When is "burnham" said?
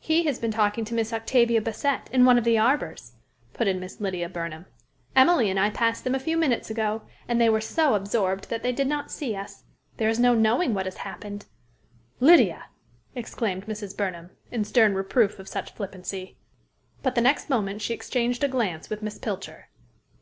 4.30-4.64, 13.94-14.30